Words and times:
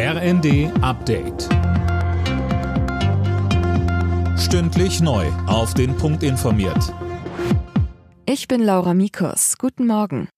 RND 0.00 0.70
Update. 0.80 1.48
Stündlich 4.38 5.00
neu. 5.00 5.26
Auf 5.48 5.74
den 5.74 5.96
Punkt 5.96 6.22
informiert. 6.22 6.94
Ich 8.24 8.46
bin 8.46 8.62
Laura 8.62 8.94
Mikus. 8.94 9.58
Guten 9.58 9.88
Morgen. 9.88 10.28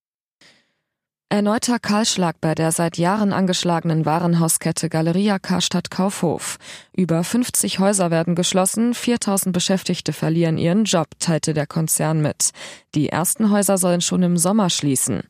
Erneuter 1.29 1.77
Kahlschlag 1.77 2.37
bei 2.41 2.55
der 2.55 2.71
seit 2.71 2.97
Jahren 2.97 3.33
angeschlagenen 3.33 4.03
Warenhauskette 4.03 4.89
Galeria 4.89 5.37
Karstadt 5.37 5.91
Kaufhof. 5.91 6.57
Über 6.91 7.23
50 7.23 7.77
Häuser 7.77 8.09
werden 8.09 8.33
geschlossen, 8.33 8.95
4000 8.95 9.53
Beschäftigte 9.53 10.11
verlieren 10.11 10.57
ihren 10.57 10.85
Job, 10.85 11.09
teilte 11.19 11.53
der 11.53 11.67
Konzern 11.67 12.23
mit. 12.23 12.49
Die 12.95 13.09
ersten 13.09 13.51
Häuser 13.51 13.77
sollen 13.77 14.01
schon 14.01 14.23
im 14.23 14.37
Sommer 14.37 14.71
schließen. 14.71 15.21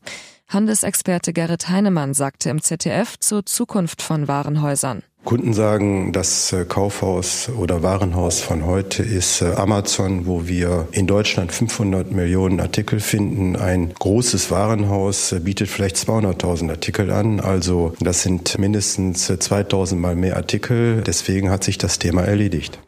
Handelsexperte 0.52 1.32
Gerrit 1.32 1.68
Heinemann 1.68 2.14
sagte 2.14 2.50
im 2.50 2.60
ZDF 2.60 3.18
zur 3.18 3.46
Zukunft 3.46 4.02
von 4.02 4.28
Warenhäusern. 4.28 5.02
Kunden 5.24 5.54
sagen, 5.54 6.12
das 6.12 6.52
äh, 6.52 6.64
Kaufhaus 6.64 7.48
oder 7.48 7.82
Warenhaus 7.84 8.40
von 8.40 8.66
heute 8.66 9.04
ist 9.04 9.40
äh, 9.40 9.54
Amazon, 9.54 10.26
wo 10.26 10.48
wir 10.48 10.88
in 10.90 11.06
Deutschland 11.06 11.52
500 11.52 12.10
Millionen 12.10 12.58
Artikel 12.58 12.98
finden. 12.98 13.54
Ein 13.54 13.94
großes 13.94 14.50
Warenhaus 14.50 15.30
äh, 15.30 15.38
bietet 15.38 15.68
vielleicht 15.68 15.96
200.000 15.96 16.70
Artikel 16.70 17.12
an. 17.12 17.38
Also 17.38 17.94
das 18.00 18.22
sind 18.22 18.58
mindestens 18.58 19.26
2000 19.26 20.00
mal 20.00 20.16
mehr 20.16 20.36
Artikel. 20.36 21.02
Deswegen 21.06 21.50
hat 21.50 21.62
sich 21.62 21.78
das 21.78 22.00
Thema 22.00 22.22
erledigt. 22.22 22.80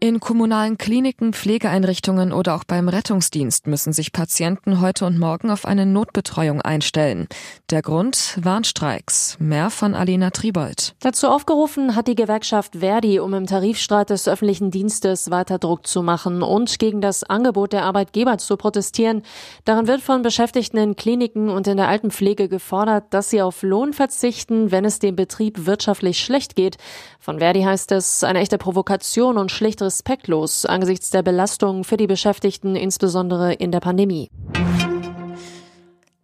In 0.00 0.20
kommunalen 0.20 0.78
Kliniken, 0.78 1.32
Pflegeeinrichtungen 1.32 2.32
oder 2.32 2.54
auch 2.54 2.62
beim 2.62 2.88
Rettungsdienst 2.88 3.66
müssen 3.66 3.92
sich 3.92 4.12
Patienten 4.12 4.80
heute 4.80 5.04
und 5.04 5.18
morgen 5.18 5.50
auf 5.50 5.64
eine 5.64 5.86
Notbetreuung 5.86 6.62
einstellen. 6.62 7.26
Der 7.70 7.82
Grund 7.82 8.38
Warnstreiks. 8.40 9.36
Mehr 9.40 9.70
von 9.70 9.96
Alina 9.96 10.30
Tribold. 10.30 10.94
Dazu 11.00 11.26
aufgerufen 11.26 11.96
hat 11.96 12.06
die 12.06 12.14
Gewerkschaft 12.14 12.76
Verdi, 12.76 13.18
um 13.18 13.34
im 13.34 13.46
Tarifstreit 13.46 14.10
des 14.10 14.28
öffentlichen 14.28 14.70
Dienstes 14.70 15.32
weiter 15.32 15.58
Druck 15.58 15.84
zu 15.84 16.04
machen 16.04 16.42
und 16.42 16.78
gegen 16.78 17.00
das 17.00 17.24
Angebot 17.24 17.72
der 17.72 17.82
Arbeitgeber 17.82 18.38
zu 18.38 18.56
protestieren. 18.56 19.22
Darin 19.64 19.88
wird 19.88 20.00
von 20.00 20.22
Beschäftigten 20.22 20.76
in 20.76 20.94
Kliniken 20.94 21.48
und 21.48 21.66
in 21.66 21.76
der 21.76 21.88
Altenpflege 21.88 22.48
gefordert, 22.48 23.06
dass 23.10 23.30
sie 23.30 23.42
auf 23.42 23.64
Lohn 23.64 23.92
verzichten, 23.92 24.70
wenn 24.70 24.84
es 24.84 25.00
dem 25.00 25.16
Betrieb 25.16 25.66
wirtschaftlich 25.66 26.20
schlecht 26.20 26.54
geht. 26.54 26.76
Von 27.18 27.40
Verdi 27.40 27.62
heißt 27.62 27.90
es 27.90 28.22
eine 28.22 28.38
echte 28.38 28.58
Provokation 28.58 29.36
und 29.38 29.50
schlicht 29.50 29.82
respektlos 29.88 30.66
angesichts 30.66 31.08
der 31.08 31.22
Belastung 31.22 31.82
für 31.82 31.96
die 31.96 32.06
Beschäftigten, 32.06 32.76
insbesondere 32.76 33.54
in 33.54 33.72
der 33.72 33.80
Pandemie. 33.80 34.28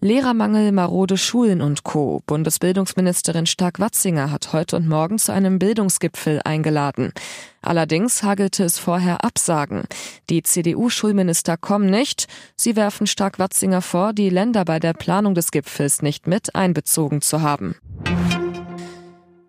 Lehrermangel, 0.03 0.71
marode 0.71 1.17
Schulen 1.17 1.63
und 1.63 1.83
Co. 1.83 2.21
Bundesbildungsministerin 2.27 3.47
Stark-Watzinger 3.47 4.31
hat 4.31 4.53
heute 4.53 4.77
und 4.77 4.87
morgen 4.87 5.19
zu 5.19 5.33
einem 5.33 5.59
Bildungsgipfel 5.59 6.43
eingeladen. 6.45 7.15
Allerdings 7.63 8.23
hagelte 8.23 8.65
es 8.65 8.79
vorher 8.79 9.25
Absagen. 9.25 9.85
Die 10.29 10.43
CDU-Schulminister 10.43 11.57
kommen 11.57 11.89
nicht. 11.89 12.27
Sie 12.55 12.77
werfen 12.77 13.07
Stark-Watzinger 13.07 13.81
vor, 13.81 14.13
die 14.13 14.29
Länder 14.29 14.67
bei 14.67 14.79
der 14.79 14.93
Planung 14.93 15.35
des 15.35 15.51
Gipfels 15.51 16.03
nicht 16.03 16.27
mit 16.27 16.55
einbezogen 16.55 17.23
zu 17.23 17.41
haben. 17.41 17.77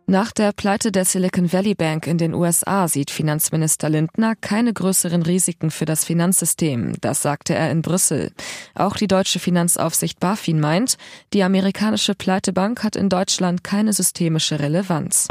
Nach 0.08 0.31
der 0.31 0.52
Pleite 0.52 0.92
der 0.92 1.03
Silicon 1.03 1.52
Valley 1.52 1.73
Bank 1.73 2.06
in 2.06 2.20
den 2.20 2.36
USA 2.36 2.88
sieht 2.88 3.09
Finanzminister 3.09 3.89
Lindner 3.89 4.36
keine 4.36 4.72
größeren 4.72 5.23
Risiken 5.23 5.72
für 5.72 5.86
das 5.86 6.06
Finanzsystem. 6.06 6.94
Das 7.02 7.23
sagte 7.23 7.56
er 7.56 7.72
in 7.72 7.81
Brüssel. 7.81 8.31
Auch 8.76 8.98
die 8.98 9.08
deutsche 9.08 9.39
Finanzaufsicht 9.39 10.20
BaFin 10.20 10.59
meint, 10.59 10.98
die 11.33 11.42
amerikanische 11.42 12.14
Pleitebank 12.14 12.83
hat 12.83 12.95
in 12.95 13.09
Deutschland 13.09 13.64
keine 13.64 13.94
systemische 13.94 14.59
Relevanz. 14.59 15.28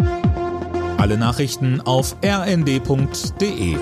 Alle 0.98 1.18
Nachrichten 1.18 1.80
auf 1.80 2.16
rnd.de 2.24 3.76